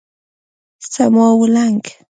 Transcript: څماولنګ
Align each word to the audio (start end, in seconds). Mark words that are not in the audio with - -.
څماولنګ 0.93 1.83